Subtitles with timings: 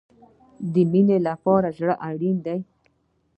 [0.73, 2.59] د مینې لپاره زړه اړین دی